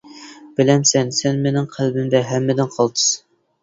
[0.59, 3.19] بىلەمسەن، سەن مېنىڭ قەلبىمدە ھەممىدىن قالتىس.